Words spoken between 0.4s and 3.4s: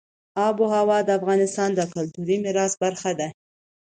آب وهوا د افغانستان د کلتوري میراث برخه ده.